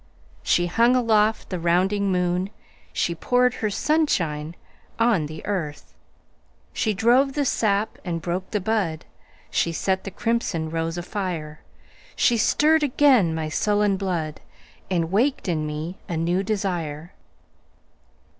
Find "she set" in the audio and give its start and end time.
9.51-10.03